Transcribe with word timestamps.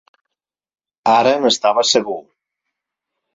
Ara 1.17 1.33
n'estava 1.43 1.85
segur. 1.91 2.19